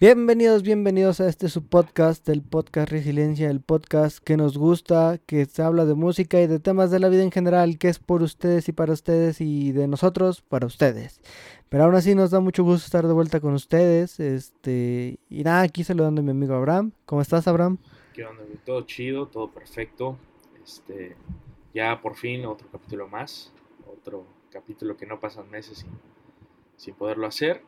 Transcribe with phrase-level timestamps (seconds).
[0.00, 5.44] Bienvenidos, bienvenidos a este su podcast, el podcast Resiliencia, el podcast que nos gusta, que
[5.46, 8.22] se habla de música y de temas de la vida en general, que es por
[8.22, 11.20] ustedes y para ustedes y de nosotros para ustedes.
[11.68, 14.20] Pero aún así nos da mucho gusto estar de vuelta con ustedes.
[14.20, 16.92] Este, y nada, aquí saludando a mi amigo Abraham.
[17.04, 17.78] ¿Cómo estás, Abraham?
[18.14, 18.44] ¿Qué onda?
[18.64, 20.16] Todo chido, todo perfecto.
[20.62, 21.16] Este,
[21.74, 23.52] ya por fin otro capítulo más,
[23.84, 25.90] otro capítulo que no pasan meses sin,
[26.76, 27.62] sin poderlo hacer.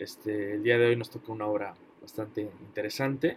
[0.00, 3.36] Este, el día de hoy nos toca una obra bastante interesante.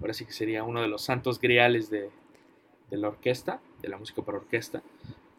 [0.00, 2.10] Ahora sí que sería uno de los santos griales de,
[2.90, 4.82] la orquesta, de la música para orquesta.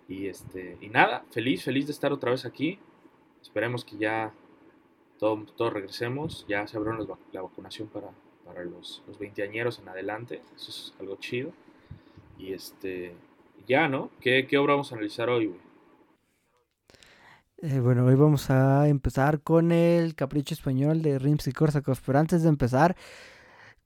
[0.08, 2.80] Y, este, y nada, feliz, feliz de estar otra vez aquí.
[3.42, 4.32] Esperemos que ya
[5.20, 6.46] todos todo regresemos.
[6.48, 6.94] Ya se abrió
[7.34, 10.44] la vacunación para, los, los veinteañeros en adelante.
[10.56, 11.52] Eso es algo chido.
[12.40, 13.14] Y este,
[13.68, 14.12] ya, ¿no?
[14.22, 15.73] ¿Qué, qué obra vamos a analizar hoy, güey?
[17.66, 21.98] Eh, bueno, hoy vamos a empezar con el Capricho Español de Rimsky-Korsakov.
[22.06, 22.94] Pero antes de empezar,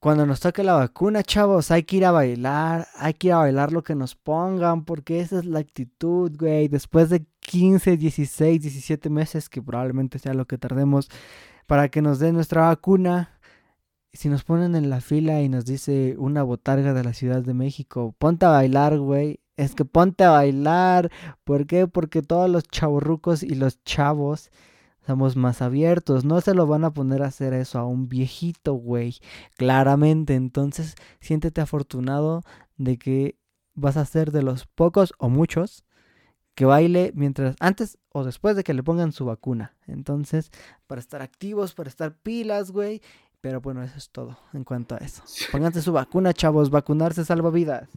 [0.00, 3.38] cuando nos toque la vacuna, chavos, hay que ir a bailar, hay que ir a
[3.38, 6.66] bailar lo que nos pongan, porque esa es la actitud, güey.
[6.66, 11.08] Después de 15, 16, 17 meses, que probablemente sea lo que tardemos
[11.68, 13.38] para que nos den nuestra vacuna,
[14.12, 17.54] si nos ponen en la fila y nos dice una botarga de la Ciudad de
[17.54, 21.10] México, ponte a bailar, güey, es que ponte a bailar.
[21.44, 21.86] ¿Por qué?
[21.86, 24.50] Porque todos los chavorrucos y los chavos
[25.04, 26.24] somos más abiertos.
[26.24, 29.16] No se lo van a poner a hacer eso a un viejito, güey.
[29.56, 30.34] Claramente.
[30.36, 32.42] Entonces, siéntete afortunado
[32.76, 33.36] de que
[33.74, 35.84] vas a ser de los pocos o muchos
[36.54, 39.76] que baile mientras antes o después de que le pongan su vacuna.
[39.86, 40.50] Entonces,
[40.86, 43.00] para estar activos, para estar pilas, güey,
[43.40, 45.22] pero bueno, eso es todo en cuanto a eso.
[45.52, 46.70] Pónganse su vacuna, chavos.
[46.70, 47.88] Vacunarse salva vidas.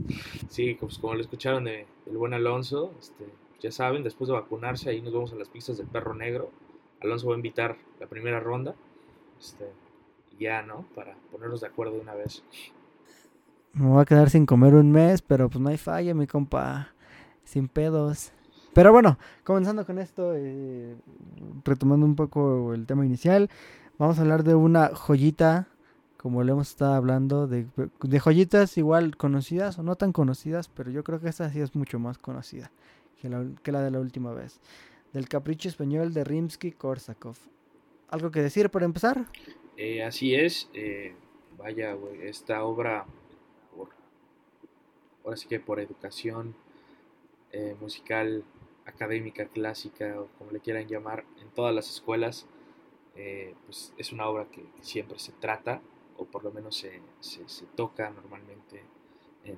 [0.50, 3.26] Sí, pues como lo escucharon de, del buen Alonso, este,
[3.60, 6.52] ya saben, después de vacunarse, ahí nos vamos a las pistas del perro negro.
[7.02, 8.76] Alonso va a invitar la primera ronda.
[9.40, 9.66] Este,
[10.40, 10.86] ya, ¿no?
[10.96, 12.44] Para ponernos de acuerdo de una vez.
[13.74, 16.90] Me voy a quedar sin comer un mes, pero pues no hay falla, mi compa.
[17.44, 18.32] Sin pedos.
[18.74, 20.96] Pero bueno, comenzando con esto, eh,
[21.66, 23.50] retomando un poco el tema inicial.
[24.02, 25.68] Vamos a hablar de una joyita,
[26.18, 27.68] como le hemos estado hablando, de,
[28.20, 32.00] joyitas igual conocidas o no tan conocidas, pero yo creo que esta sí es mucho
[32.00, 32.72] más conocida
[33.22, 33.44] que la,
[33.84, 34.60] de la última vez.
[35.14, 37.36] Del Capricho Español de Rimsky-Korsakov.
[38.10, 39.28] ¿Algo que decir para empezar?
[39.78, 40.68] Eh, así es.
[40.74, 41.14] Eh,
[41.60, 43.06] vaya, güey, esta obra,
[45.24, 46.56] ahora sí que por educación
[47.52, 48.44] eh, musical,
[48.88, 52.48] académica, clásica, o como le quieran llamar, en todas las escuelas,
[53.16, 55.82] eh, pues es una obra que, siempre se trata,
[56.18, 58.84] o por lo menos se, se, toca normalmente
[59.44, 59.58] en,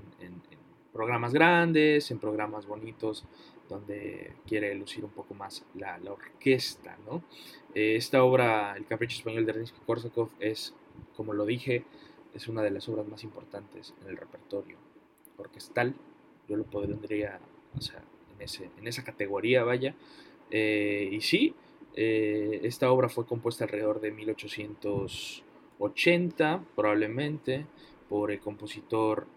[0.92, 3.26] programas grandes, en programas bonitos,
[3.68, 6.98] donde quiere lucir un poco más la, la orquesta.
[7.06, 7.24] ¿no?
[7.74, 10.74] Eh, esta obra, El Capricho Español de Rimsky-Korsakov, es,
[11.16, 11.84] como lo dije,
[12.34, 14.78] es una de las obras más importantes en el repertorio
[15.38, 15.96] orquestal.
[16.48, 17.40] Yo lo pondría
[17.78, 18.04] o sea,
[18.36, 19.96] en, ese, en esa categoría, vaya.
[20.52, 21.56] Eh, y sí,
[21.96, 27.66] eh, esta obra fue compuesta alrededor de 1880, probablemente,
[28.10, 29.28] por el compositor,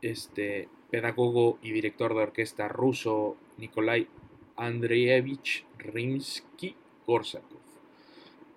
[0.00, 4.08] este, pedagogo y director de orquesta ruso Nikolai
[4.56, 7.60] Andreevich Rimsky-Korsakov.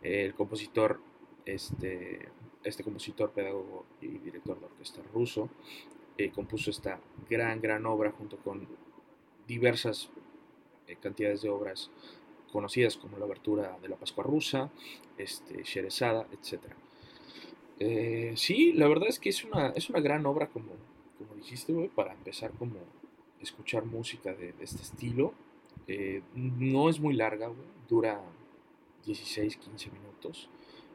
[0.02, 1.00] El compositor,
[1.46, 2.30] este,
[2.64, 5.50] este compositor, pedagogo y director de orquesta ruso,
[6.18, 8.68] eh, compuso esta gran, gran obra junto con
[9.48, 10.10] diversas
[10.88, 11.90] eh, cantidades de obras
[12.56, 14.72] conocidas como la abertura de la Pascua Rusa,
[15.18, 16.64] este, Sherezada, etc.
[17.82, 20.72] Eh, sí, la verdad es que es una, es una gran obra, como,
[21.18, 22.76] como dijiste, para empezar como
[23.42, 25.34] escuchar música de, este estilo.
[25.90, 27.52] Eh, no es muy larga,
[27.90, 28.22] dura
[29.06, 30.50] 16, 15 minutos.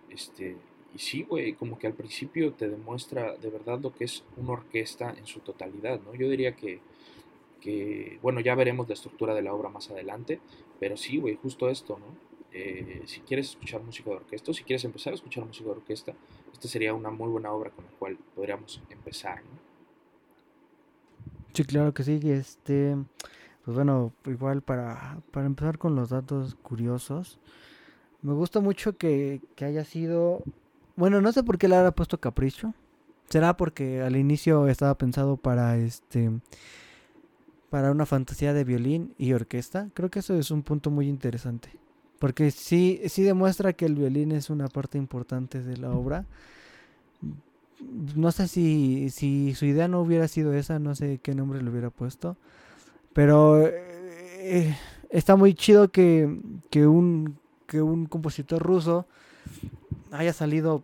[0.09, 0.57] Este,
[0.95, 4.53] y sí, güey, como que al principio te demuestra de verdad lo que es una
[4.53, 6.15] orquesta en su totalidad, ¿no?
[6.15, 6.81] Yo diría que
[7.61, 10.41] que, bueno, ya veremos la estructura de la obra más adelante,
[10.81, 12.07] pero sí, güey, justo esto, ¿no?
[12.53, 16.15] Eh, si quieres escuchar música de orquesta, si quieres empezar a escuchar música de orquesta,
[16.53, 19.71] esta sería una muy buena obra con la cual podríamos empezar, ¿no?
[21.53, 22.97] Sí, claro que sí, este,
[23.65, 27.39] pues bueno, igual para, para empezar con los datos curiosos,
[28.23, 30.43] me gusta mucho que, que haya sido,
[30.97, 32.73] bueno, no sé por qué le haya puesto capricho,
[33.29, 36.31] será porque al inicio estaba pensado para este
[37.71, 39.89] para una fantasía de violín y orquesta.
[39.95, 41.71] Creo que eso es un punto muy interesante.
[42.19, 46.27] Porque sí, sí demuestra que el violín es una parte importante de la obra.
[48.15, 51.71] No sé si, si su idea no hubiera sido esa, no sé qué nombre le
[51.71, 52.37] hubiera puesto.
[53.15, 54.77] Pero eh,
[55.09, 56.41] está muy chido que,
[56.71, 59.07] que, un, que un compositor ruso
[60.11, 60.83] haya salido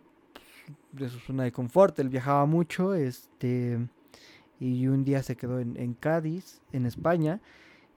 [0.93, 1.99] de su zona de confort.
[1.99, 3.77] Él viajaba mucho, este,
[4.59, 7.39] y un día se quedó en, Cádiz, en España,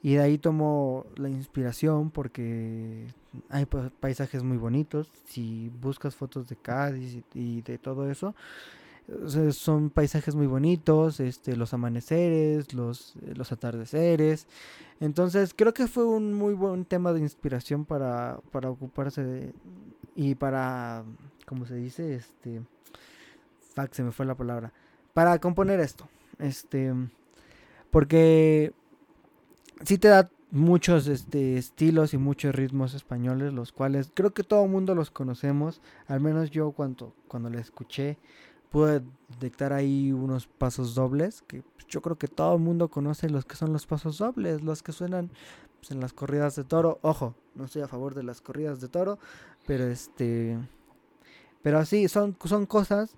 [0.02, 3.06] y de ahí tomó la inspiración porque
[3.50, 5.10] hay paisajes muy bonitos.
[5.26, 8.34] Si buscas fotos de Cádiz y, de todo eso,
[9.52, 14.46] son paisajes muy bonitos, este, los amaneceres, los, los atardeceres.
[15.00, 19.52] Entonces creo que fue un muy buen tema de inspiración para, para ocuparse de,
[20.14, 21.04] y para,
[21.46, 22.14] ¿cómo se dice?
[22.14, 22.62] Este,
[23.74, 24.72] fuck, se me fue la palabra.
[25.14, 26.08] Para componer esto.
[26.40, 26.92] Este,
[27.90, 28.72] porque
[29.84, 34.64] sí te da muchos este, estilos y muchos ritmos españoles, los cuales creo que todo
[34.64, 38.18] el mundo los conocemos, al menos yo cuando, cuando la escuché
[38.70, 43.44] pude detectar ahí unos pasos dobles, que yo creo que todo el mundo conoce los
[43.44, 45.30] que son los pasos dobles, los que suenan
[45.80, 47.00] pues, en las corridas de toro.
[47.02, 49.18] Ojo, no estoy a favor de las corridas de toro,
[49.66, 50.56] pero este...
[51.62, 53.16] Pero sí, son, son cosas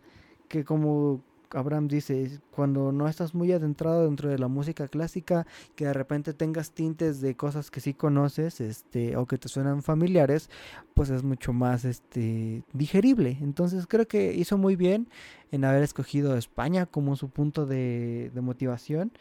[0.49, 1.23] que como
[1.55, 5.47] Abraham dice, cuando no estás muy adentrado dentro de la música clásica,
[5.77, 9.83] que de repente tengas tintes de cosas que sí conoces, este, o que te suenan
[9.83, 10.51] familiares,
[10.95, 13.39] pues es mucho más este digerible.
[13.41, 15.09] Entonces creo que hizo muy bien
[15.51, 19.13] en haber escogido España como su punto de, motivación.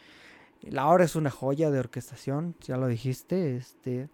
[0.62, 3.58] La obra es una joya de orquestación, ya lo dijiste.
[3.58, 4.10] Este,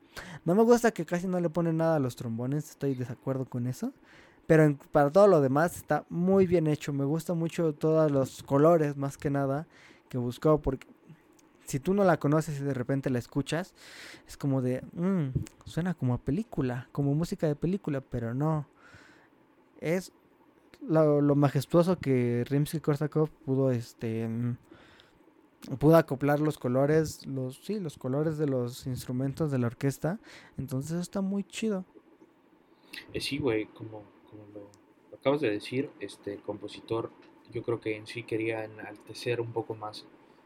[0.46, 3.46] no me gusta que casi no le ponen nada a los trombones, estoy de desacuerdo
[3.46, 3.94] con eso.
[4.48, 6.94] Pero para todo lo demás está muy bien hecho.
[6.94, 9.68] Me gusta mucho todos los colores, más que nada,
[10.08, 10.62] que buscó.
[10.62, 10.88] Porque
[11.66, 13.76] si tú no la conoces y de repente la escuchas,
[14.26, 18.68] es como de, mmm, suena como a película, como música de película, pero no.
[19.82, 20.14] Es
[20.82, 24.30] lo, majestuoso que Rimsky-Korsakov pudo, este,
[25.78, 30.20] pudo acoplar los colores, los, sí, los colores de los instrumentos de la orquesta.
[30.58, 31.84] Entonces está muy chido.
[33.14, 37.12] Eh, sí, güey, como como lo, acabas de decir, este compositor
[37.51, 40.06] yo creo que en sí quería enaltecer un poco más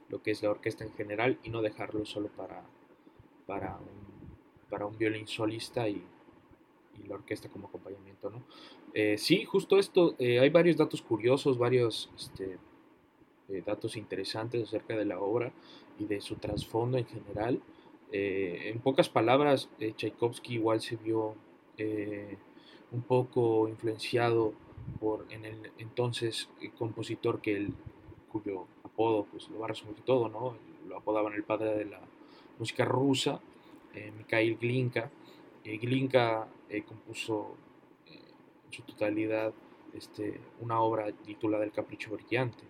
[0.09, 2.63] lo que es la orquesta en general y no dejarlo solo para,
[3.45, 6.03] para, un, para un violín solista y,
[7.07, 8.29] la orquesta como acompañamiento.
[8.29, 8.43] ¿no?
[8.93, 12.59] Eh, sí, justo esto, eh, hay varios datos curiosos, varios este,
[13.49, 15.51] eh, datos interesantes acerca de la obra
[15.97, 17.59] y de su trasfondo en general.
[18.11, 21.35] en pocas palabras, Tchaikovsky igual se vio
[22.91, 24.53] un poco influenciado
[24.99, 27.69] por en el entonces eh, compositor que
[28.31, 30.55] cuyo apodo pues lo va a resumir todo, ¿no?
[30.88, 32.01] Lo apodaban el padre de la
[32.59, 33.39] música rusa,
[33.93, 35.09] eh, Mikhail Glinka.
[35.63, 36.47] Eh, Glinka
[36.88, 37.55] compuso
[38.07, 39.53] en su totalidad
[39.93, 42.63] este, una obra titulada El Capricho Brillante.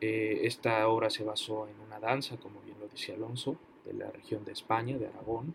[0.00, 4.44] esta obra se basó en una danza, como bien lo decía Alonso, de la región
[4.44, 5.54] de España, de Aragón,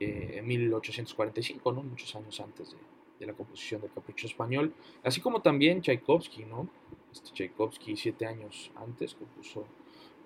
[0.00, 1.82] en 1845, ¿no?
[1.82, 2.78] muchos años antes de,
[3.20, 4.74] de la composición del Capricho Español,
[5.04, 6.68] así como también Tchaikovsky, ¿no?
[7.12, 9.66] Este Tchaikovsky siete años antes compuso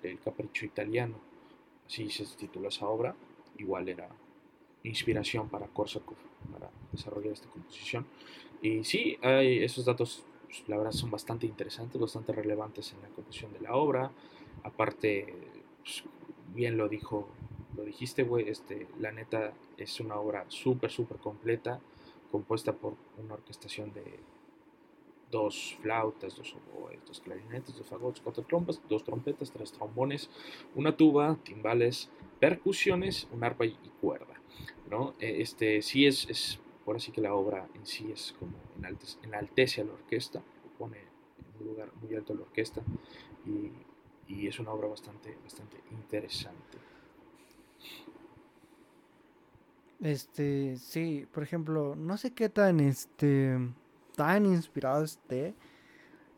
[0.01, 1.15] el Capricho Italiano,
[1.85, 3.15] así se tituló esa obra,
[3.57, 4.09] igual era
[4.83, 6.17] inspiración para Korsakov
[6.51, 8.05] para desarrollar esta composición.
[8.61, 13.09] Y sí, hay esos datos, pues, la verdad, son bastante interesantes, bastante relevantes en la
[13.09, 14.11] composición de la obra.
[14.63, 15.33] Aparte,
[15.83, 16.03] pues,
[16.53, 17.27] bien lo dijo,
[17.75, 21.81] lo dijiste, güey, este, la neta es una obra súper, súper completa
[22.35, 24.03] compuesta por una orquestación de
[25.31, 30.29] dos flautas, dos oboes, dos clarinetes, dos fagotes, cuatro trompas, dos trompetas, tres trombones,
[30.75, 32.09] una tuba, timbales,
[32.41, 34.35] percusiones, un arpa y cuerda.
[34.89, 35.13] ¿no?
[35.17, 38.51] E, este, sí es, es, por así que la obra en sí es como
[39.23, 40.43] enaltece, a la orquesta,
[40.77, 42.81] pone en un lugar muy alto a la orquesta
[43.45, 43.71] y,
[44.27, 46.79] y es una obra bastante, bastante interesante.
[50.01, 53.57] Este, sí, por ejemplo, no sé qué tan, este,
[54.15, 55.55] tan inspirado esté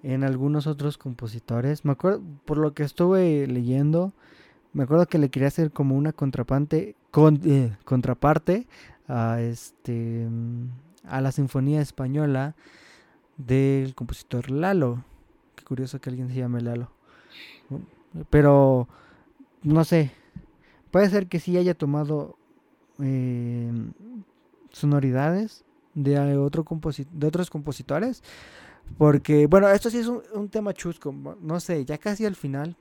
[0.03, 1.83] en algunos otros compositores.
[1.83, 4.13] Me acuerdo, por lo que estuve leyendo,
[4.73, 8.67] me acuerdo que le quería hacer como una contraparte, con, eh, contraparte
[9.07, 10.27] a este,
[11.03, 12.55] a la Sinfonía Española
[13.37, 15.03] del compositor Lalo.
[15.55, 16.91] Qué curioso que alguien se llame Lalo.
[18.29, 18.87] Pero,
[19.63, 20.11] no sé,
[20.91, 22.37] puede ser que sí haya tomado
[23.01, 23.71] eh,
[24.71, 25.63] sonoridades
[25.93, 26.65] de, otro
[27.11, 28.23] de otros compositores.
[28.97, 31.13] Porque, bueno, esto sí es un, tema chusco.
[31.41, 32.75] No sé, ya casi al final,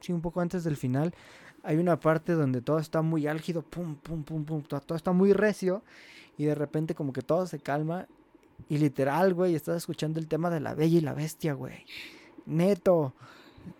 [0.00, 1.14] sí, un poco antes del final,
[1.62, 5.32] hay una parte donde todo está muy álgido, pum, pum, pum, pum, todo, está muy
[5.32, 5.82] recio.
[6.36, 8.06] Y de repente, como que todo se calma.
[8.68, 11.84] Y literal, güey, estás escuchando el tema de la bella y la bestia, güey.
[12.46, 13.14] Neto.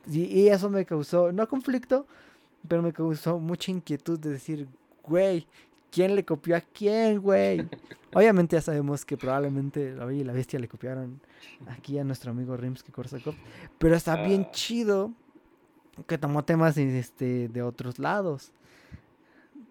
[0.06, 2.06] Y, y eso me causó, no conflicto,
[2.68, 4.68] pero me causó mucha inquietud de decir,
[5.02, 5.46] güey,
[5.92, 7.68] quién le copió a quién, güey.
[8.14, 11.20] Obviamente ya sabemos que probablemente la Bella y la Bestia le copiaron
[11.68, 13.34] aquí a nuestro amigo Rimsky-Korsakov.
[13.78, 14.50] Pero está bien Ah.
[14.50, 15.12] chido
[16.06, 18.52] que tomó temas este, de otros lados.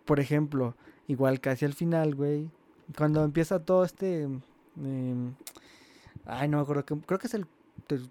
[0.05, 0.75] Por ejemplo,
[1.07, 2.49] igual casi al final, güey.
[2.97, 4.23] Cuando empieza todo este...
[4.23, 5.33] em,
[6.25, 6.83] ay, no me acuerdo.
[6.85, 7.45] Creo que es el...
[7.87, 8.09] dos,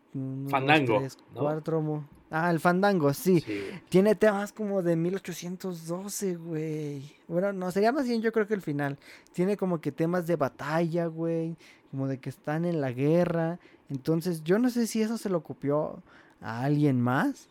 [0.48, 1.40] Fandango, tres, ¿no?
[1.40, 3.44] cuatro, Ah, el fandango, sí.
[3.88, 7.16] Tiene temas como de 1812, güey.
[7.26, 8.98] Bueno, no, sería más bien yo creo que el final.
[9.32, 11.56] Tiene como que temas de batalla, güey.
[11.90, 13.58] Como de que están en la guerra.
[13.88, 16.04] Entonces, yo no sé si eso se lo copió
[16.40, 17.48] a alguien más.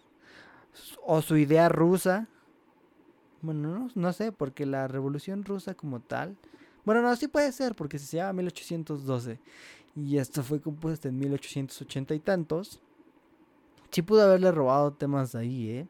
[1.05, 2.27] O su idea rusa.
[3.41, 6.37] Bueno, no, no sé, porque la revolución rusa como tal.
[6.85, 9.39] Bueno, no, sí puede ser, porque se llama 1812.
[9.97, 12.81] Y esto fue compuesto en 1880 y tantos.
[13.91, 15.87] Sí pudo haberle robado temas de ahí, ¿eh?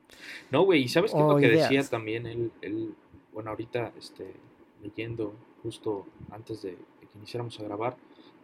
[0.51, 2.93] No, güey, ¿y sabes qué es lo que decía también él, él-
[3.33, 4.33] bueno, ahorita, este,
[4.81, 7.97] leyendo justo antes de, que iniciáramos a grabar,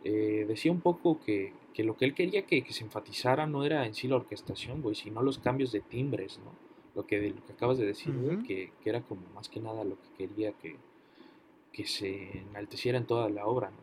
[0.04, 3.64] eh, decía un poco que, que lo que él quería que, que se enfatizara no
[3.64, 6.52] era en sí la orquestación, güey, sino los cambios de timbres, ¿no?
[6.96, 9.84] Lo que, lo que acabas de decir, güey, que, que era como más que nada
[9.84, 10.76] lo que quería que,
[11.72, 13.78] que se enalteciera en toda la obra, ¿no?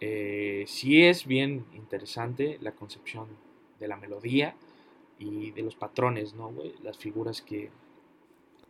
[0.00, 3.26] Eh, sí es bien interesante la concepción
[3.78, 4.54] de la melodía
[5.20, 6.74] y de los patrones, ¿no, güey?
[6.82, 7.70] Las figuras que,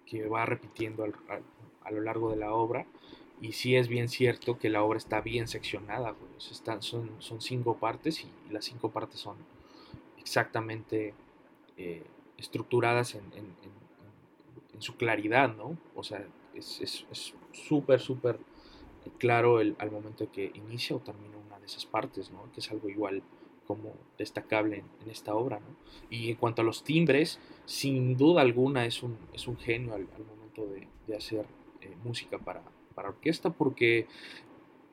[0.07, 1.15] que va repitiendo al-
[1.83, 2.87] a lo largo de la obra.
[3.41, 6.31] Y sí es bien cierto que la obra está bien seccionada, güey.
[6.51, 9.37] Están- son, son cinco partes y las cinco partes son
[10.19, 11.15] exactamente
[11.79, 12.05] eh,
[12.39, 13.71] estructuradas en, en-
[14.79, 15.77] su claridad, ¿no?
[15.95, 17.05] O sea, es
[17.53, 18.39] súper, súper
[19.19, 22.51] claro el, al momento que inicia o termina una de esas partes, ¿no?
[22.53, 23.23] Que es algo igual
[23.71, 25.77] como destacable en, en esta obra, ¿no?
[26.11, 30.09] Y en cuanto a los timbres, sin duda alguna es un, es un genio al,
[30.17, 31.47] al momento de, de hacer
[31.81, 32.65] eh, música para,
[32.97, 34.09] para orquesta, porque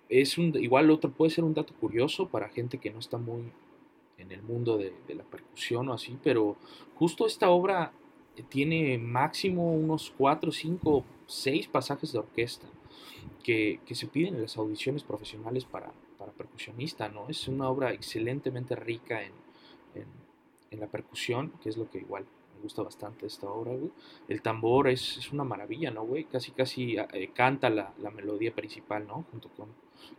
[0.09, 3.51] es un, igual otro puede ser un dato curioso para gente que no está muy
[4.19, 6.55] en el mundo de, de la percusión o así, pero
[6.93, 7.91] justo esta obra
[8.49, 12.67] tiene máximo unos 4, 5, 6 pasajes de orquesta
[13.43, 15.91] que, que se piden en las audiciones profesionales para,
[16.31, 17.27] percusionista, ¿no?
[17.29, 19.33] Es una obra excelentemente rica en,
[19.95, 23.71] en, la percusión, que es lo que igual me gusta bastante esta obra.
[24.27, 26.25] El tambor es, es una maravilla, ¿no, güey?
[26.25, 29.25] Casi, casi eh, canta la, la melodía principal, ¿no?
[29.31, 29.69] Junto con,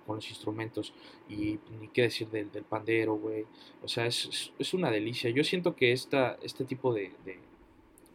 [0.07, 0.93] con los instrumentos.
[1.29, 3.47] Y ni qué decir del, del pandero, güey.
[3.83, 5.31] O sea, es, es, una delicia.
[5.31, 7.39] Yo siento que esta, este tipo de, de,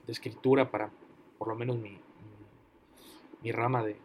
[0.07, 0.91] escritura para,
[1.37, 1.97] por lo menos mi,
[3.41, 3.95] mi, rama de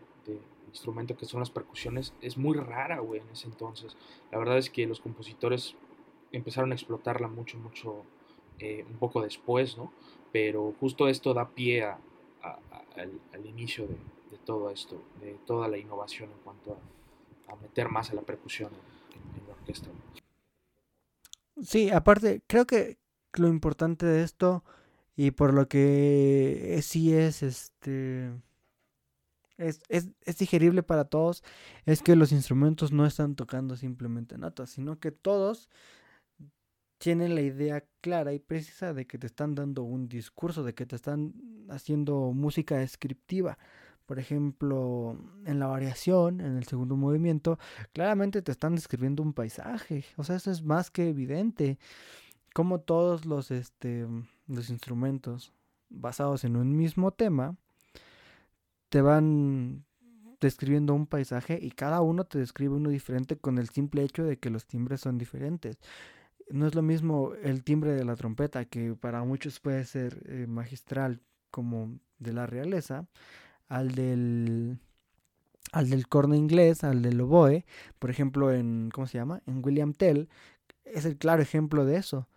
[0.68, 3.96] instrumento que son las percusiones es muy rara, güey, en ese entonces.
[4.30, 5.74] La verdad es que los compositores
[6.32, 8.04] empezaron a explotarla mucho, mucho,
[8.58, 9.92] eh, un poco después, ¿no?
[10.32, 11.98] Pero justo esto da pie a,
[12.96, 16.78] al, inicio de, todo esto, de toda la innovación en cuanto
[17.48, 18.70] a, meter más a la percusión
[19.14, 19.88] en, en la orquesta.
[21.62, 22.98] Sí, aparte, creo que
[23.34, 24.64] lo importante de esto
[25.16, 28.30] y por lo que sí es este
[29.58, 31.42] es, es, es digerible para todos
[31.84, 35.68] es que los instrumentos no están tocando simplemente notas, sino que todos
[36.98, 40.86] tienen la idea clara y precisa de que te están dando un discurso, de que
[40.86, 41.34] te están
[41.68, 43.58] haciendo música descriptiva.
[44.06, 47.58] Por ejemplo, en la variación, en el segundo movimiento,
[47.92, 50.04] claramente te están describiendo un paisaje.
[50.16, 51.78] O sea, eso es más que evidente.
[52.54, 54.06] Como todos los, este,
[54.46, 55.52] los instrumentos
[55.90, 57.56] basados en un mismo tema
[58.88, 59.84] te van
[60.40, 64.38] describiendo un paisaje y cada uno te describe uno diferente con el simple hecho de
[64.38, 65.78] que los timbres son diferentes.
[66.50, 70.46] No es lo mismo el timbre de la trompeta, que para muchos puede ser eh,
[70.46, 73.06] magistral como de la realeza,
[73.68, 74.78] al del
[75.72, 77.66] al del corno inglés, al del oboe,
[77.98, 79.42] por ejemplo en ¿cómo se llama?
[79.46, 80.28] En William Tell
[80.84, 82.28] es el claro ejemplo de eso.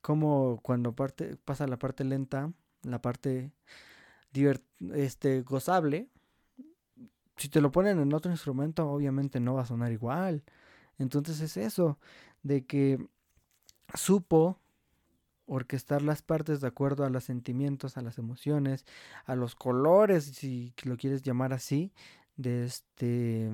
[0.00, 2.52] Como cuando parte, pasa la parte lenta,
[2.82, 3.52] la parte
[4.94, 6.08] este gozable,
[7.36, 10.44] si te lo ponen en otro instrumento, obviamente no va a sonar igual.
[10.98, 11.98] Entonces es eso,
[12.42, 12.98] de que
[13.94, 14.58] supo
[15.46, 18.84] orquestar las partes de acuerdo a los sentimientos, a las emociones,
[19.24, 21.92] a los colores, si lo quieres llamar así,
[22.36, 23.50] de este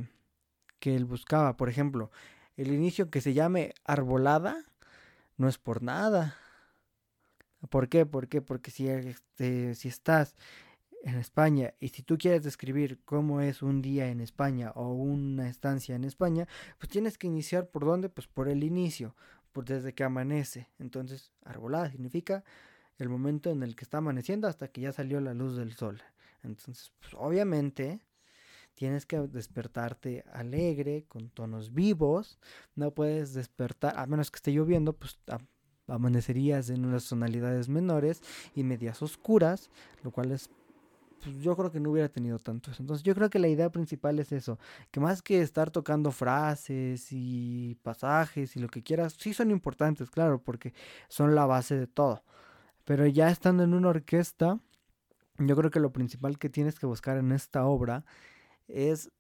[0.78, 1.56] que él buscaba.
[1.56, 2.10] Por ejemplo,
[2.56, 4.56] el inicio que se llame arbolada
[5.36, 6.36] no es por nada.
[7.70, 8.04] ¿Por qué?
[8.06, 8.42] ¿Por qué?
[8.42, 10.36] Porque si, este, si estás
[11.06, 15.48] en España y si tú quieres describir cómo es un día en España o una
[15.48, 16.48] estancia en España,
[16.78, 18.08] pues tienes que iniciar por dónde?
[18.08, 19.14] Pues por el inicio,
[19.52, 20.68] por desde que amanece.
[20.80, 22.42] Entonces, arbolada significa
[22.98, 26.02] el momento en el que está amaneciendo hasta que ya salió la luz del sol.
[26.42, 28.00] Entonces, pues, obviamente
[28.74, 32.40] tienes que despertarte alegre, con tonos vivos,
[32.74, 35.20] no puedes despertar, a menos que esté lloviendo, pues
[35.86, 38.22] amanecerías en unas tonalidades menores
[38.56, 39.70] y medias oscuras,
[40.02, 40.50] lo cual es
[41.22, 42.82] pues, yo creo que no hubiera tenido tanto eso.
[42.82, 44.58] Entonces yo creo que la idea principal es eso,
[44.90, 50.10] que más que estar tocando frases y pasajes y lo que quieras, sí son importantes,
[50.10, 50.74] claro, porque
[51.08, 52.22] son la base de todo.
[52.84, 54.60] Pero ya estando en una orquesta,
[55.38, 58.04] yo creo que lo principal que tienes que buscar en esta obra
[58.68, 59.10] es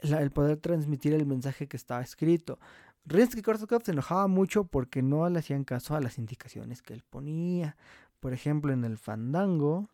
[0.00, 2.58] el poder transmitir el mensaje que estaba escrito.
[3.06, 7.76] Rinsky-Korsakov se enojaba mucho porque no le hacían caso a las indicaciones que él ponía.
[8.20, 9.88] Por ejemplo, en el fandango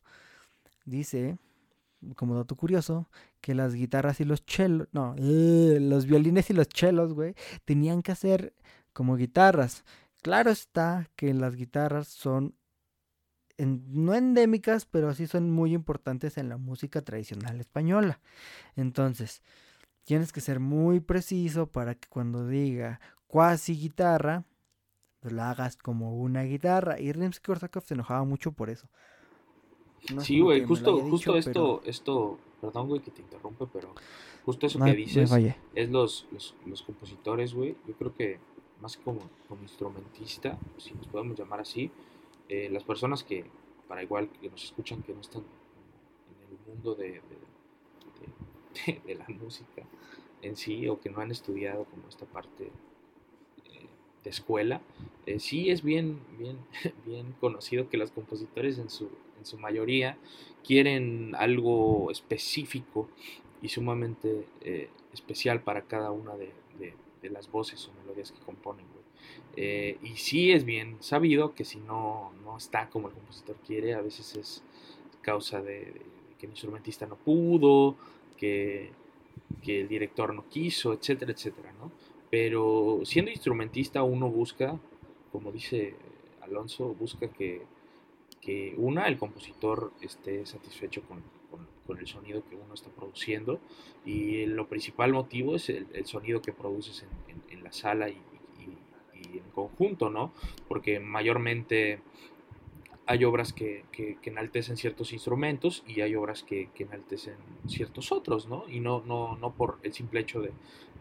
[0.85, 1.39] dice,
[2.17, 3.09] como dato curioso,
[3.41, 7.35] que las guitarras y los chelos, no, eh, los violines y los chelos, güey,
[7.65, 8.55] tenían que hacer
[8.93, 9.85] como guitarras.
[10.23, 12.55] Claro está que las guitarras son
[13.59, 18.21] no endémicas, pero sí son muy importantes en la música tradicional española.
[18.77, 19.43] Entonces,
[20.05, 24.45] tienes que ser muy preciso para que cuando diga cuasi guitarra,
[25.21, 26.99] pues la hagas como una guitarra.
[27.01, 28.89] Y Rimsky-Korsakov se enojaba mucho por eso.
[30.21, 33.95] Sí, güey, justo, justo esto, esto, perdón, güey, que te interrumpe, pero
[34.45, 35.31] justo eso que dices
[35.75, 36.27] es los,
[36.67, 37.77] los, compositores, güey.
[37.87, 38.39] Yo creo que
[38.81, 41.91] más como, como instrumentista, si nos podemos llamar así,
[42.49, 43.45] eh, las personas que,
[43.89, 47.21] para igual que nos escuchan, que no están en el mundo de,
[49.07, 49.83] de, la música
[50.41, 53.87] en sí o que no han estudiado como esta parte eh,
[54.25, 54.81] de escuela,
[55.27, 56.59] eh, sí es bien, bien,
[57.07, 59.09] bien conocido que los compositores en su,
[59.43, 60.17] en su mayoría
[60.65, 63.09] quieren algo específico
[63.61, 64.47] y sumamente
[65.13, 66.51] especial para cada una de,
[67.29, 68.85] las voces o melodías que componen.
[69.57, 73.95] Eh, y sí es bien sabido que si no, no está como el compositor quiere,
[73.95, 74.65] a veces es
[75.21, 75.93] causa de,
[76.39, 77.97] que el instrumentista no pudo,
[78.37, 78.91] que,
[79.63, 81.93] que, el director no quiso, etcétera, etcétera, ¿no?
[82.29, 84.81] Pero siendo instrumentista uno busca,
[85.31, 85.95] como dice
[86.41, 87.63] Alonso, busca que,
[88.43, 91.23] que una, el compositor esté satisfecho con,
[91.87, 93.61] con, el sonido que uno está produciendo
[94.07, 98.17] y lo principal motivo es el, sonido que produces en, en la sala y,
[99.15, 100.33] en conjunto, ¿no?
[100.69, 102.01] Porque mayormente
[103.07, 108.49] hay obras que, que, enaltecen ciertos instrumentos y hay obras que, que, enaltecen ciertos otros,
[108.49, 108.65] ¿no?
[108.69, 110.53] Y no, no, no por el simple hecho de,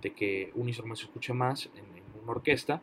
[0.02, 2.82] de que un instrumento se escuche más en, una orquesta,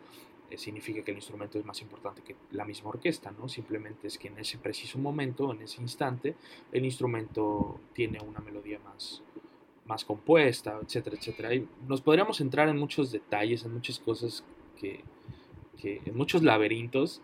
[0.57, 3.49] significa que el instrumento es más importante que la misma orquesta, ¿no?
[3.49, 6.37] Simplemente es que en ese preciso momento, en ese instante,
[6.73, 9.23] el instrumento tiene una melodía más,
[9.87, 11.55] más compuesta, etcétera, etcétera.
[11.55, 14.45] Y nos podríamos entrar en muchos detalles, en muchas cosas
[14.79, 15.05] que,
[15.81, 17.21] que en muchos laberintos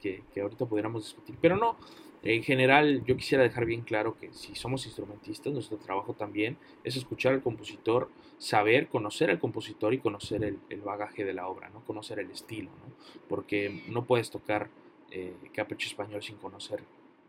[0.00, 1.76] que, que, ahorita pudiéramos discutir, pero no.
[2.24, 6.96] En general, yo quisiera dejar bien claro que si somos instrumentistas, nuestro trabajo también es
[6.96, 8.08] escuchar al compositor,
[8.38, 11.84] saber, conocer al compositor y conocer el, el bagaje de la obra, ¿no?
[11.84, 12.94] conocer el estilo, ¿no?
[13.28, 14.70] porque no puedes tocar
[15.10, 16.82] eh, Capricho Español sin conocer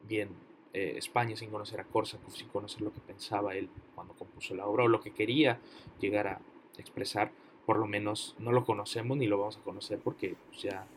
[0.08, 0.29] bien
[0.73, 4.65] eh, España, sin conocer a Korsakov, sin conocer lo que pensaba él cuando compuso la
[4.65, 5.60] obra o lo que quería
[5.99, 6.39] llegar a
[6.77, 7.31] expresar
[7.65, 10.88] por lo menos no lo conocemos ni lo vamos a conocer porque pues, ya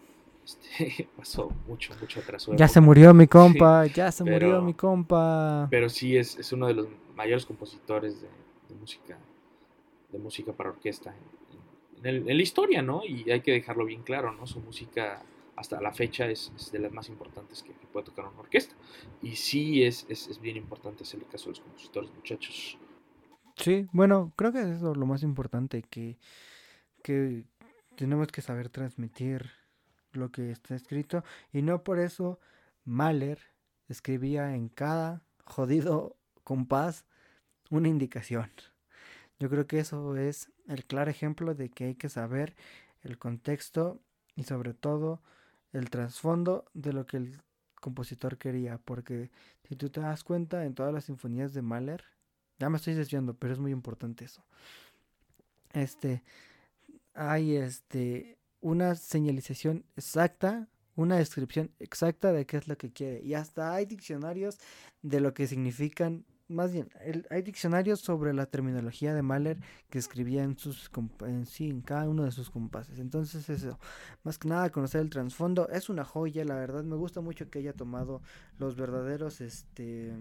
[0.48, 2.48] este, pasó mucho, mucho atrás.
[2.56, 5.68] Ya se murió mi compa, ya se murió mi compa.
[5.70, 8.28] Pero sí es, es, uno de los mayores compositores de,
[8.78, 9.18] música
[10.10, 11.14] de música para orquesta
[12.02, 13.02] en, la historia, ¿no?
[13.04, 14.46] Y hay que dejarlo bien claro, ¿no?
[14.46, 15.22] Su música
[15.56, 18.74] hasta la fecha es, de las más importantes que, puede tocar una orquesta.
[19.22, 22.78] Y sí es, es, es bien importante hacer el caso de los compositores, muchachos.
[23.56, 26.16] Sí, bueno, creo que eso es lo más importante, que
[27.02, 27.44] que
[27.96, 29.50] tenemos que saber transmitir
[30.18, 32.38] lo que está escrito y no por eso
[32.84, 33.38] Mahler
[33.88, 37.04] escribía en cada jodido compás
[37.70, 38.50] una indicación.
[39.38, 42.56] Yo creo que eso es el claro ejemplo de que hay que saber
[43.02, 44.00] el contexto
[44.34, 45.22] y sobre todo
[45.72, 47.42] el trasfondo de lo que el
[47.80, 49.30] compositor quería, porque
[49.68, 52.04] si tú te das cuenta en todas las sinfonías de Mahler,
[52.58, 54.44] ya me estoy desviando, pero es muy importante eso.
[55.72, 56.24] Este,
[57.14, 63.22] hay este una señalización exacta, una descripción exacta de qué es lo que quiere.
[63.22, 64.58] Y hasta hay diccionarios
[65.02, 66.88] de lo que significan, más bien,
[67.30, 69.58] hay diccionarios sobre la terminología de Mahler
[69.90, 70.90] que escribía en sus
[71.20, 72.98] en en cada uno de sus compases.
[72.98, 73.78] Entonces eso,
[74.24, 77.60] más que nada conocer el trasfondo, es una joya, la verdad, me gusta mucho que
[77.60, 78.22] haya tomado
[78.58, 80.14] los verdaderos este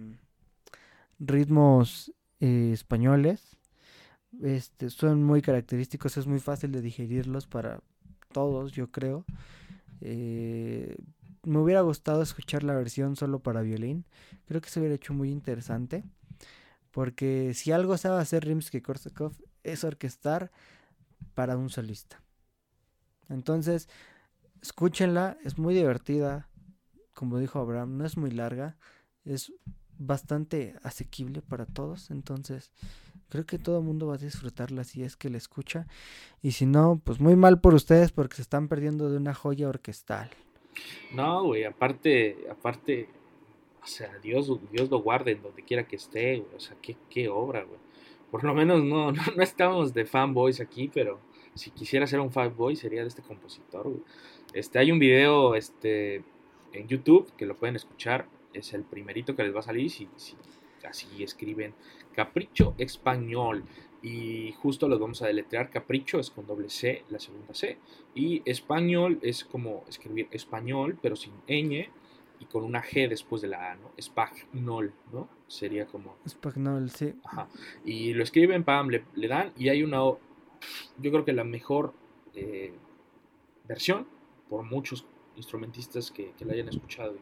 [1.20, 3.58] ritmos eh, españoles.
[4.42, 7.82] Este, son muy característicos, es muy fácil de digerirlos para
[8.38, 9.26] todos, yo creo.
[10.00, 10.96] Eh,
[11.44, 14.06] me hubiera gustado escuchar la versión solo para violín,
[14.46, 16.04] creo que se hubiera hecho muy interesante,
[16.92, 20.52] Porque si algo sabe hacer Rimsky-Korsakov es orquestar
[21.34, 22.22] para un solista.
[23.28, 23.90] Entonces,
[24.62, 26.48] escúchenla, es muy divertida.
[27.14, 28.78] Como dijo Abraham, no es muy larga,
[29.26, 29.52] es
[29.98, 32.12] bastante asequible para todos.
[32.12, 32.72] Entonces,
[33.30, 35.88] creo que todo el mundo va a disfrutarla si es que la escucha.
[36.42, 39.70] Y si no, pues muy mal por ustedes porque se están perdiendo de una joya
[39.70, 40.30] orquestal.
[41.14, 43.10] No, güey, aparte, aparte,
[43.82, 46.56] o sea, Dios, Dios lo guarde en donde quiera que esté, güey.
[46.56, 47.80] O sea, qué, qué obra, güey.
[48.32, 51.20] Por lo menos no, no, no estamos de fanboys aquí, pero
[51.56, 54.04] si quisiera ser un fanboy sería de este compositor, güey.
[54.54, 56.24] Este, hay un video este,
[56.74, 58.28] en YouTube que lo pueden escuchar.
[58.54, 60.36] Es el primerito que les va a salir si, si
[60.86, 61.74] así escriben
[62.14, 63.64] Capricho Español.
[64.02, 65.70] Y justo los vamos a deletrear.
[65.70, 67.78] Capricho es con doble C, la segunda C.
[68.14, 71.90] Y español es como escribir español, pero sin ñ
[72.40, 73.92] y con una G después de la A, ¿no?
[73.98, 75.28] Espagnol, ¿no?
[75.48, 76.16] Sería como...
[76.26, 77.16] Espagnol, sí.
[77.24, 77.48] Ajá.
[77.84, 79.98] Y lo escriben, pam, le, le dan y hay una...
[79.98, 81.94] Yo creo que la mejor
[82.36, 82.74] eh,
[83.68, 84.08] versión,
[84.50, 87.16] por muchos instrumentistas que, que la hayan escuchado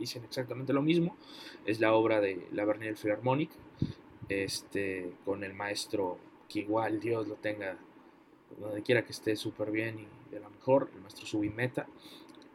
[0.00, 1.16] dicen exactamente lo mismo,
[1.64, 3.50] es la obra de la Bernier Philharmonic,
[4.28, 7.78] este, con el maestro, que igual Dios lo tenga
[8.58, 11.86] donde quiera que esté súper bien y de lo mejor, el maestro Subimeta,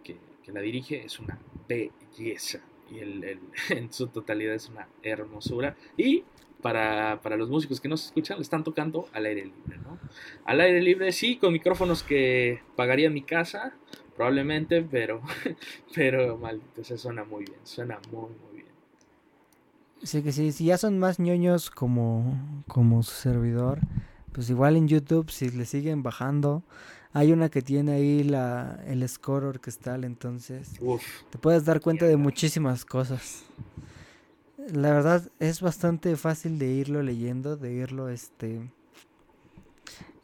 [0.03, 4.87] que, que la dirige, es una belleza y el, el, en su totalidad es una
[5.03, 5.75] hermosura.
[5.97, 6.23] Y
[6.61, 9.99] para, para, los músicos que nos escuchan, le están tocando al aire libre, ¿no?
[10.45, 13.75] Al aire libre, sí, con micrófonos que pagaría mi casa,
[14.15, 15.21] probablemente, pero,
[15.95, 18.65] pero maldito, se suena muy bien, suena muy, muy bien.
[20.03, 23.79] Sí, que sí, si ya son más ñoños como, como su servidor,
[24.31, 26.63] pues igual en YouTube, si le siguen bajando,
[27.13, 32.05] hay una que tiene ahí la, el score orquestal, entonces Uf, te puedes dar cuenta
[32.05, 33.45] de muchísimas cosas.
[34.57, 38.69] La verdad es bastante fácil de irlo leyendo, de irlo este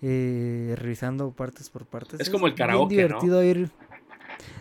[0.01, 2.19] eh, revisando partes por partes.
[2.19, 3.43] Es como el karaoke, bien divertido ¿no?
[3.43, 3.69] ir.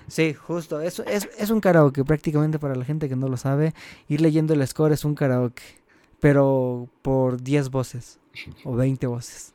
[0.06, 0.80] Sí, justo.
[0.80, 3.72] Es, es, es un karaoke, prácticamente para la gente que no lo sabe.
[4.08, 5.62] Ir leyendo el score es un karaoke,
[6.18, 8.18] pero por 10 voces
[8.64, 9.54] o 20 voces.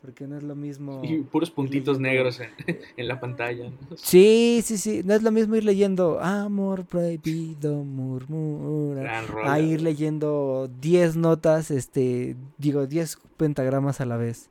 [0.00, 1.02] Porque no es lo mismo.
[1.02, 2.50] Y puros puntitos negros en,
[2.96, 3.68] en la pantalla.
[3.68, 3.96] ¿no?
[3.96, 5.02] Sí, sí, sí.
[5.04, 9.24] No es lo mismo ir leyendo Amor prohibido murmura.
[9.44, 14.48] A ir leyendo 10 notas, este, digo, 10 pentagramas a la vez.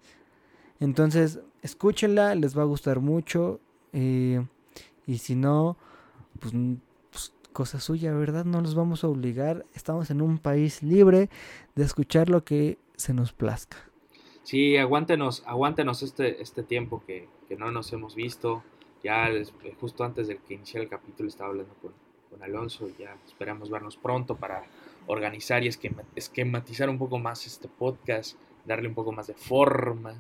[0.79, 3.59] Entonces, escúchenla, les va a gustar mucho.
[3.93, 4.45] eh,
[5.07, 5.77] y si no,
[6.39, 6.53] pues,
[7.11, 8.43] pues, cosa suya, ¿verdad?
[8.45, 9.65] No los vamos a obligar.
[9.73, 11.29] Estamos en un país libre
[11.75, 13.77] de escuchar lo que se nos plazca.
[14.43, 18.63] Sí, aguántenos, aguántenos este, este tiempo que, que no nos hemos visto.
[19.03, 21.93] Ya les- justo antes de que iniciara el capítulo estaba hablando con,
[22.29, 22.89] con Alonso.
[22.99, 24.63] Ya esperamos vernos pronto para
[25.07, 30.13] organizar y esquema- esquematizar un poco más este podcast, darle un poco más de forma.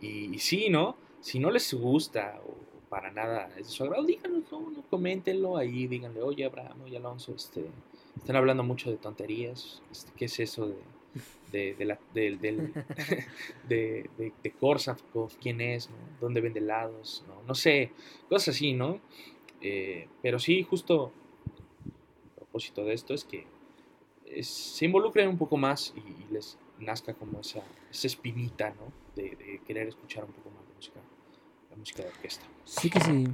[0.00, 0.96] Y, y sí, ¿no?
[1.20, 4.82] Si no les gusta o para nada es de su agrado, díganoslo, ¿no?
[4.88, 7.66] coméntenlo ahí, díganle, oye Abraham, oye Alonso, este,
[8.16, 10.76] están hablando mucho de tonterías, este, ¿qué es eso de,
[11.52, 12.36] de, de la, de,
[13.68, 15.96] de, de Korsakov, quién es, ¿no?
[16.20, 17.42] dónde vende helados, ¿no?
[17.46, 17.92] no sé,
[18.28, 19.00] cosas así, ¿no?
[19.60, 21.12] Eh, pero sí, justo
[22.32, 23.44] a propósito de esto es que
[24.26, 29.07] eh, se involucren un poco más y, y les nazca como esa, esa espinita, ¿no?
[29.18, 31.00] De, de querer escuchar un poco más de música,
[31.70, 32.44] la música de orquesta.
[32.64, 33.26] Sí que sí.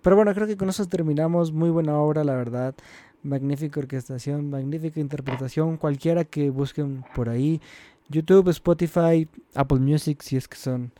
[0.00, 1.52] Pero bueno, creo que con eso terminamos.
[1.52, 2.74] Muy buena obra, la verdad.
[3.22, 5.76] Magnífica orquestación, magnífica interpretación.
[5.76, 7.60] Cualquiera que busquen por ahí.
[8.08, 10.92] YouTube, Spotify, Apple Music, si es que son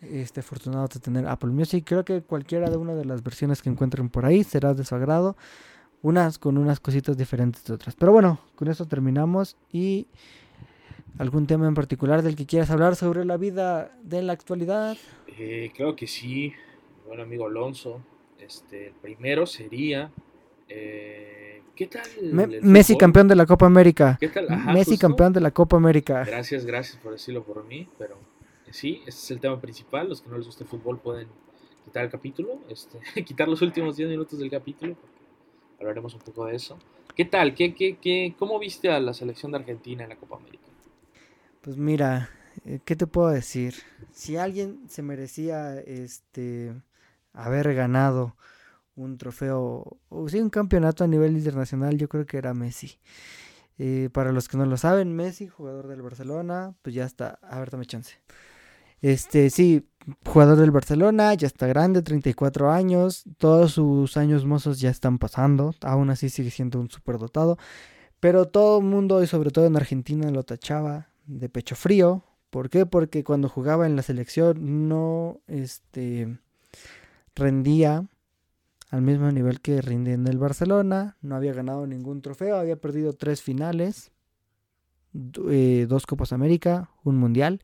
[0.00, 1.84] este, afortunados de tener Apple Music.
[1.86, 4.94] Creo que cualquiera de una de las versiones que encuentren por ahí será de su
[4.94, 5.36] agrado.
[6.00, 7.96] Unas con unas cositas diferentes de otras.
[7.96, 9.56] Pero bueno, con eso terminamos.
[9.72, 10.06] Y
[11.18, 14.96] algún tema en particular del que quieras hablar sobre la vida de la actualidad.
[15.38, 16.52] Eh, creo que sí,
[17.02, 18.00] mi buen amigo Alonso.
[18.38, 20.10] Este, el primero sería.
[20.68, 22.02] eh, ¿Qué tal?
[22.32, 23.00] Me- Messi fútbol?
[23.00, 24.16] campeón de la Copa América.
[24.20, 24.46] ¿Qué tal?
[24.50, 25.06] Ajá, Messi justo.
[25.08, 26.24] campeón de la Copa América.
[26.24, 28.16] Gracias, gracias por decirlo por mí, pero
[28.66, 30.08] eh, sí, ese es el tema principal.
[30.08, 31.28] Los que no les gusta el fútbol pueden
[31.84, 35.16] quitar el capítulo, este, quitar los últimos 10 minutos del capítulo, porque
[35.80, 36.78] hablaremos un poco de eso.
[37.14, 37.54] ¿Qué tal?
[37.54, 40.64] ¿Qué, qué, qué, ¿Cómo viste a la selección de Argentina en la Copa América?
[41.66, 42.30] Pues mira,
[42.64, 43.74] eh, ¿qué te puedo decir?
[44.12, 46.72] Si alguien se merecía este
[47.32, 48.36] haber ganado
[48.94, 53.00] un trofeo o sí un campeonato a nivel internacional, yo creo que era Messi.
[53.78, 57.58] Eh, para los que no lo saben, Messi, jugador del Barcelona, pues ya está, a
[57.58, 58.14] ver, dame chance.
[59.00, 59.88] Este, sí,
[60.24, 65.74] jugador del Barcelona, ya está grande, 34 años, todos sus años mozos ya están pasando,
[65.80, 67.58] aún así sigue siendo un superdotado.
[68.20, 72.24] Pero todo el mundo, y sobre todo en Argentina, lo tachaba de pecho frío.
[72.50, 72.86] ¿Por qué?
[72.86, 76.38] Porque cuando jugaba en la selección no este,
[77.34, 78.06] rendía
[78.90, 81.16] al mismo nivel que rinde en el Barcelona.
[81.20, 84.10] No había ganado ningún trofeo, había perdido tres finales,
[85.50, 87.60] eh, dos Copas América, un Mundial.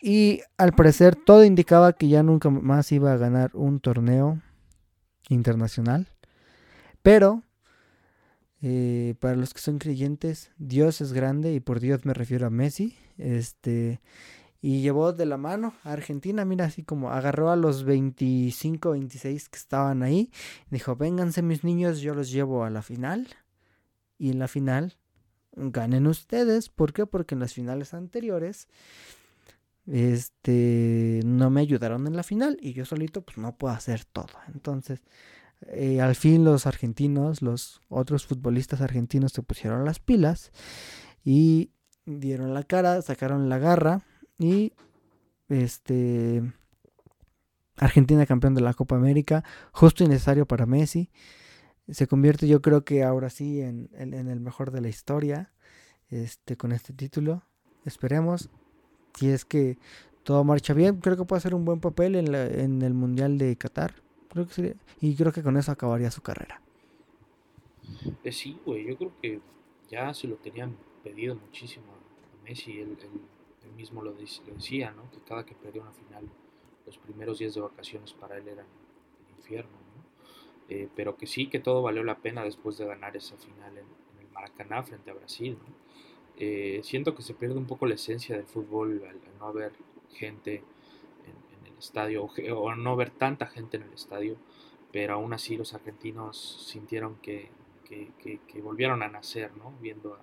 [0.00, 4.40] Y al parecer todo indicaba que ya nunca más iba a ganar un torneo
[5.28, 6.08] internacional.
[7.02, 7.42] Pero,
[8.62, 12.50] eh, para los que son creyentes, Dios es grande y por Dios me refiero a
[12.50, 12.96] Messi.
[13.18, 14.00] Este,
[14.60, 19.48] y llevó de la mano a Argentina, mira, así como agarró a los 25, 26
[19.48, 20.30] que estaban ahí.
[20.70, 23.28] Dijo, vénganse mis niños, yo los llevo a la final.
[24.18, 24.96] Y en la final
[25.52, 26.68] ganen ustedes.
[26.68, 27.06] ¿Por qué?
[27.06, 28.68] Porque en las finales anteriores
[29.86, 34.32] este no me ayudaron en la final y yo solito pues no puedo hacer todo.
[34.52, 35.02] Entonces,
[35.62, 40.52] eh, al fin los argentinos, los otros futbolistas argentinos se pusieron las pilas
[41.24, 41.70] y
[42.04, 44.02] dieron la cara, sacaron la garra
[44.38, 44.72] y
[45.48, 46.42] este
[47.76, 51.10] Argentina campeón de la Copa América, justo y necesario para Messi.
[51.88, 55.52] Se convierte yo creo que ahora sí en, el mejor de la historia
[56.08, 57.44] este, con este título.
[57.84, 58.50] Esperemos.
[59.14, 59.78] Si es que
[60.24, 63.38] todo marcha bien, creo que puede ser un buen papel en, la, en el Mundial
[63.38, 63.94] de Qatar.
[65.00, 66.60] Y creo que con eso acabaría su carrera.
[68.24, 69.40] Eh, sí, güey, yo creo que
[69.88, 72.80] ya se lo tenían pedido muchísimo a Messi.
[72.80, 72.96] Él,
[73.76, 75.10] mismo lo, decía, ¿no?
[75.10, 76.24] Que cada que perdía una final,
[76.86, 80.04] los primeros días de vacaciones para él eran el infierno, ¿no?
[80.68, 83.84] Eh, pero que sí, que todo valió la pena después de ganar esa final en,
[84.20, 85.74] el Maracaná frente a Brasil, ¿no?
[86.38, 89.72] Eh, siento que se pierde un poco la esencia del fútbol al, no haber
[90.12, 90.62] gente
[91.78, 94.36] estadio o, no ver tanta gente en el estadio,
[94.92, 97.50] pero aún así los argentinos sintieron que,
[97.84, 99.72] que, volvieron a nacer, ¿no?
[99.80, 100.14] Viendo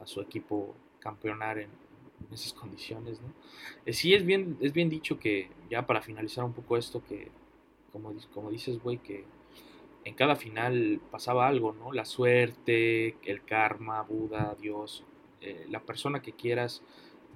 [0.00, 1.70] a, su equipo campeonar en,
[2.26, 3.32] en esas condiciones, ¿no?
[3.86, 7.30] Eh, sí es bien, es bien dicho que, ya para finalizar un poco esto, que
[7.92, 9.24] como, como dices, güey, que
[10.04, 11.92] en cada final pasaba algo, ¿no?
[11.92, 15.04] La suerte, el karma, Buda, Dios,
[15.40, 16.82] eh, la persona que quieras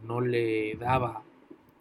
[0.03, 1.23] no le daba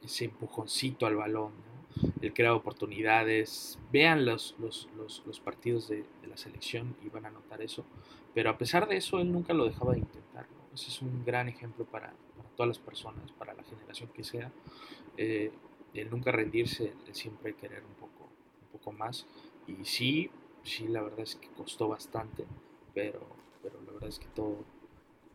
[0.08, 1.78] ese empujoncito al balón, ¿no?
[2.22, 3.80] Él creaba oportunidades.
[3.92, 4.90] Vean los, los,
[5.26, 7.86] los, partidos de, la selección y van a notar eso.
[8.34, 10.48] Pero a pesar de eso, él nunca lo dejaba de intentar.
[10.74, 12.14] Ese es un gran ejemplo para,
[12.56, 14.52] todas las personas, para la generación que sea,
[15.18, 15.52] eh,
[15.94, 18.30] el nunca rendirse, el siempre querer un poco,
[18.64, 19.26] un poco más.
[19.68, 20.30] Y sí,
[20.64, 22.46] sí, la verdad es que costó bastante,
[22.94, 23.22] pero,
[23.64, 24.64] pero la verdad es que todo,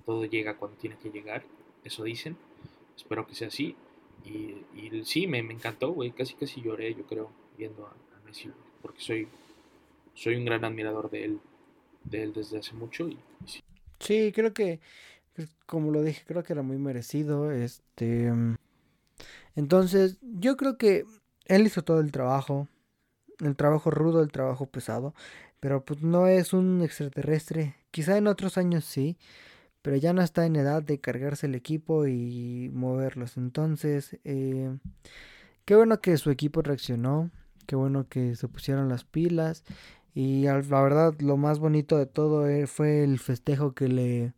[0.04, 1.44] todo llega cuando tiene que llegar,
[1.84, 2.36] eso dicen,
[2.96, 3.76] espero que sea así.
[4.24, 8.50] Y, y sí, me, me encantó, güey, casi casi lloré, yo creo, viendo a, Messi,
[8.80, 9.28] porque soy,
[10.14, 11.40] soy un gran admirador de él,
[12.04, 13.08] de él desde hace mucho.
[13.08, 13.62] Y, sí.
[13.98, 14.80] sí, creo que
[15.66, 17.50] como lo dije, creo que era muy merecido.
[17.50, 18.30] Este.
[18.30, 18.56] Mm,
[19.56, 21.04] entonces, yo creo que
[21.46, 22.68] él hizo todo el trabajo.
[23.40, 25.14] El trabajo rudo, el trabajo pesado.
[25.60, 27.76] Pero pues no es un extraterrestre.
[27.90, 29.16] Quizá en otros años sí.
[29.82, 33.36] Pero ya no está en edad de cargarse el equipo y moverlos.
[33.36, 34.76] Entonces, eh,
[35.64, 37.30] qué bueno que su equipo reaccionó.
[37.66, 39.64] Qué bueno que se pusieron las pilas.
[40.14, 44.34] Y la verdad, lo más bonito de todo eh, fue el festejo que le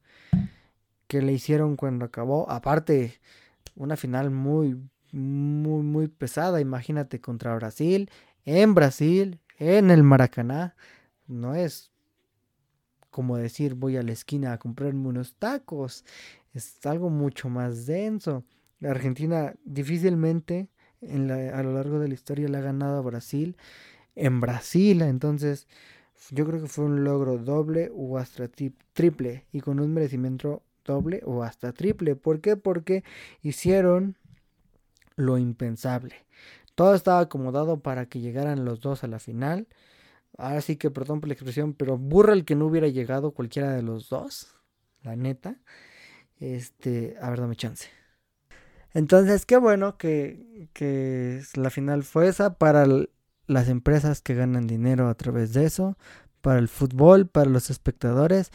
[1.06, 2.50] que le hicieron cuando acabó.
[2.50, 3.20] Aparte,
[3.76, 4.76] una final muy,
[5.12, 6.60] muy, muy pesada.
[6.60, 8.10] Imagínate contra Brasil,
[8.44, 10.74] en Brasil, en el Maracaná.
[11.26, 11.92] No es
[13.14, 16.04] como decir voy a la esquina a comprarme unos tacos.
[16.52, 18.42] Es algo mucho más denso.
[18.80, 20.68] La Argentina difícilmente
[21.00, 23.56] en a lo largo de la historia le ha ganado a Brasil.
[24.16, 25.68] En Brasil, entonces
[26.30, 31.22] yo creo que fue un logro doble o hasta triple y con un merecimiento doble
[31.24, 32.16] o hasta triple.
[32.16, 32.56] ¿Por qué?
[32.56, 33.04] Porque
[33.42, 34.16] hicieron
[35.14, 36.26] lo impensable.
[36.74, 39.68] Todo estaba acomodado para que llegaran los dos a la final.
[40.36, 43.72] Ahora sí que, perdón por la expresión, pero burra el que no hubiera llegado cualquiera
[43.72, 44.54] de los dos.
[45.02, 45.56] La neta.
[46.38, 47.88] Este, a ver, dame chance.
[48.92, 52.86] Entonces, qué bueno que, que la final fue esa para
[53.46, 55.98] las empresas que ganan dinero a través de eso,
[56.40, 58.50] para el fútbol, para los espectadores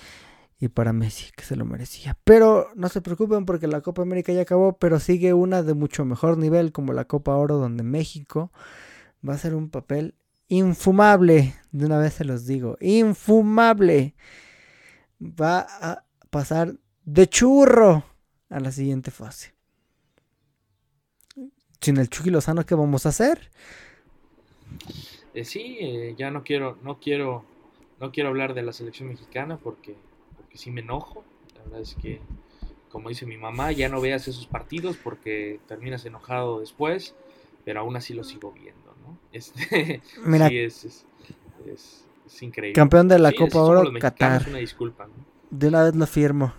[0.60, 2.18] y para Messi, que se lo merecía.
[2.24, 6.06] Pero no se preocupen porque la Copa América ya acabó, pero sigue una de mucho
[6.06, 8.52] mejor nivel como la Copa Oro, donde México
[9.28, 10.15] va a ser un papel
[10.49, 14.15] infumable, de una vez se los digo, infumable.
[15.21, 18.03] Va a pasar de churro
[18.49, 19.53] a la siguiente fase.
[21.81, 23.49] Sin el Chucky Lozano, ¿qué vamos a hacer?
[25.33, 27.45] Eh, sí, eh, ya no quiero, no quiero,
[27.99, 29.95] no quiero hablar de la selección mexicana porque
[30.49, 31.23] que sí me enojo.
[31.55, 32.21] La verdad es que,
[32.89, 37.15] como dice mi mamá, ya no veas esos partidos porque terminas enojado después,
[37.63, 39.19] pero aún así lo sigo viendo, ¿no?
[39.32, 40.48] Este, Mira.
[40.50, 41.06] sí, es, es,
[41.65, 42.74] es- es increíble.
[42.76, 44.45] Campeón de la Sí, Copa Oro, Qatar.
[44.50, 45.13] Una disculpa, ¿no?
[45.50, 46.54] De una vez lo firmo.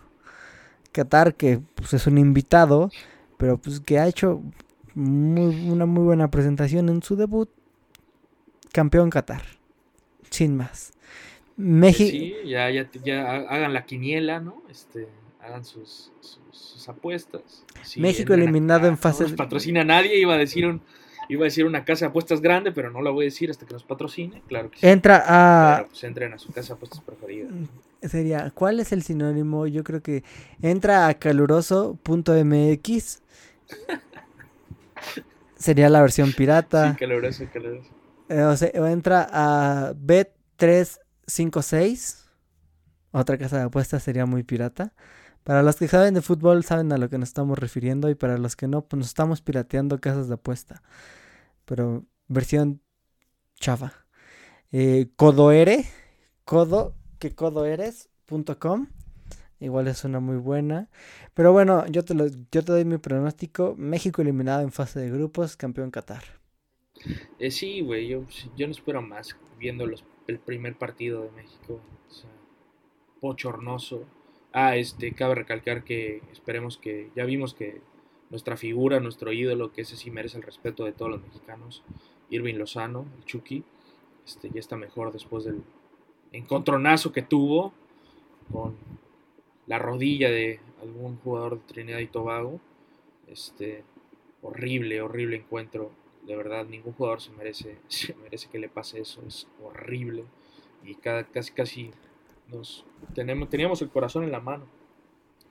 [0.92, 2.90] Qatar, que pues, es un invitado,
[3.36, 4.42] pero pues que ha hecho
[4.94, 7.48] muy- una muy buena presentación en su debut.
[8.72, 9.42] Campeón Qatar.
[10.30, 10.92] Sin más.
[11.56, 12.10] México.
[12.10, 14.62] Sí, ya, ya, ya ha- hagan la quiniela, ¿no?
[14.70, 15.08] Este,
[15.40, 17.64] hagan sus, sus, sus apuestas.
[17.82, 20.80] Sí, México eliminado en fase No nos patrocina a nadie, iba a decir un,
[21.30, 23.64] iba a decir una casa de apuestas grande, pero no la voy a decir hasta
[23.64, 24.86] que nos patrocine, claro que sí.
[24.86, 25.84] Entra a.
[25.86, 27.48] Pues entren a su casa de apuestas preferida.
[28.02, 29.66] Sería, ¿cuál es el sinónimo?
[29.66, 30.24] Yo creo que
[30.60, 33.22] entra a caluroso.mx.
[35.56, 36.92] Sería la versión pirata.
[36.92, 37.90] Sí, caluroso, caluroso.
[38.28, 42.24] Eh, o, sea, entra a Bet356.
[43.12, 44.92] Otra casa de apuestas sería muy pirata.
[45.44, 48.38] Para los que saben de fútbol saben a lo que nos estamos refiriendo y para
[48.38, 50.82] los que no, pues nos estamos pirateando casas de apuesta.
[51.70, 52.82] Pero versión
[53.60, 54.04] chafa.
[54.72, 55.84] Eh, Codoere,
[56.44, 58.88] codo, que codoeres.com.
[59.60, 60.90] Igual es una muy buena.
[61.32, 63.76] Pero bueno, yo te, lo, yo te doy mi pronóstico.
[63.78, 66.24] México eliminado en fase de grupos, campeón Qatar.
[67.38, 71.80] Eh, sí, güey, yo, yo no espero más viendo los, el primer partido de México.
[72.08, 72.30] O sea,
[73.20, 74.08] bochornoso.
[74.52, 77.80] Ah, este, cabe recalcar que esperemos que, ya vimos que
[78.30, 81.82] nuestra figura, nuestro ídolo, que ese sí merece el respeto de todos los mexicanos,
[82.30, 83.64] Irving Lozano, el Chucky,
[84.24, 85.62] este, ya está mejor después del
[86.32, 87.72] encontronazo que tuvo
[88.52, 88.76] con
[89.66, 92.60] la rodilla de algún jugador de Trinidad y Tobago.
[93.26, 93.84] Este,
[94.42, 95.90] horrible, horrible encuentro.
[96.26, 99.22] De verdad, ningún jugador se merece, se merece que le pase eso.
[99.26, 100.24] Es horrible.
[100.84, 101.90] Y cada, casi, casi
[102.48, 104.66] nos tenemos, teníamos el corazón en la mano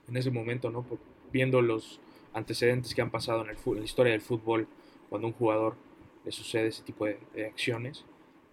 [0.08, 0.82] en ese momento, ¿no?
[0.82, 0.98] Por-
[1.32, 2.00] viendo los
[2.32, 4.68] antecedentes que han pasado en, el, en la historia del fútbol
[5.08, 5.76] cuando a un jugador
[6.24, 8.04] le sucede ese tipo de, de acciones.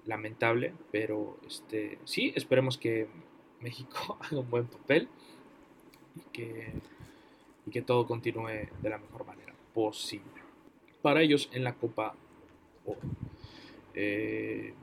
[0.06, 3.08] Lamentable, pero este, sí, esperemos que
[3.60, 5.10] México haga un buen papel
[6.16, 6.74] y que,
[7.66, 10.42] y que todo continúe de la mejor manera posible.
[11.02, 12.16] Para ellos en la Copa
[12.86, 13.00] Oro.
[13.94, 14.74] Eh,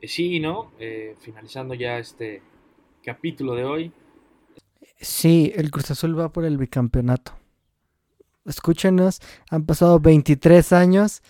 [0.00, 0.72] eh, sí, ¿no?
[0.78, 2.42] Eh, finalizando ya este
[3.02, 3.92] capítulo de hoy.
[4.98, 7.32] Sí, el Cruz Azul va por el bicampeonato.
[8.44, 11.22] Escúchenos, han pasado 23 años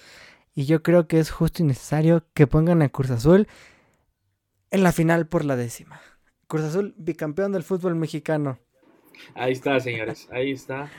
[0.54, 3.48] y yo creo que es justo y necesario que pongan a Cruz Azul
[4.70, 6.00] en la final por la décima.
[6.46, 8.58] Cruz Azul, bicampeón del fútbol mexicano.
[9.34, 10.90] Ahí está, señores, ahí está.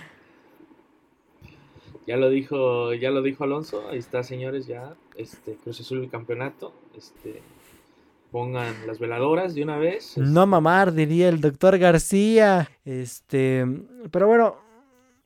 [2.08, 6.10] Ya lo dijo, ya lo dijo Alonso, ahí está, señores, ya este Cruz Azul el
[6.10, 7.42] campeonato, este
[8.38, 10.16] pongan las veladoras de una vez.
[10.16, 12.70] No mamar, diría el doctor García.
[12.86, 13.66] Este,
[14.12, 14.58] pero bueno,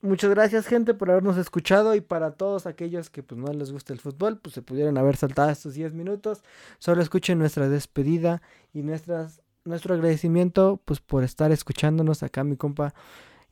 [0.02, 3.92] muchas gracias gente por habernos escuchado y para todos aquellos que pues no les gusta
[3.92, 6.42] el fútbol, pues se pudieron haber saltado estos 10 minutos.
[6.80, 8.42] Solo escuchen nuestra despedida
[8.74, 12.94] y nuestras nuestro agradecimiento pues por estar escuchándonos acá mi compa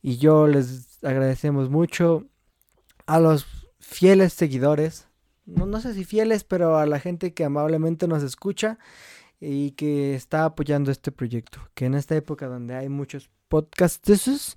[0.01, 2.23] y yo les agradecemos mucho
[3.07, 3.45] a los
[3.81, 5.09] fieles seguidores.
[5.45, 8.79] No, no sé si fieles, pero a la gente que amablemente nos escucha
[9.39, 11.59] y que está apoyando este proyecto.
[11.73, 14.55] Que en esta época donde hay muchos podcasts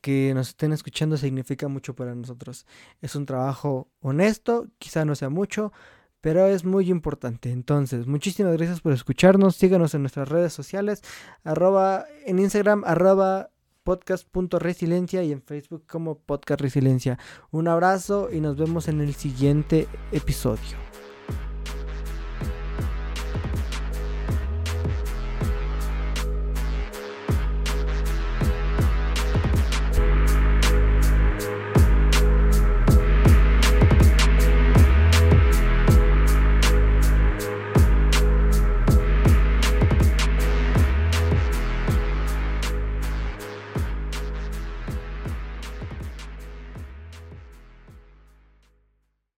[0.00, 2.66] que nos estén escuchando significa mucho para nosotros.
[3.00, 5.72] Es un trabajo honesto, quizá no sea mucho,
[6.20, 7.50] pero es muy importante.
[7.50, 9.56] Entonces, muchísimas gracias por escucharnos.
[9.56, 11.02] Síganos en nuestras redes sociales,
[11.44, 13.50] arroba en Instagram, arroba
[13.84, 17.18] podcast.resiliencia y en Facebook como podcast resiliencia.
[17.50, 20.91] Un abrazo y nos vemos en el siguiente episodio.